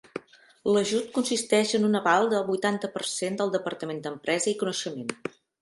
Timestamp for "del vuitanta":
2.33-2.91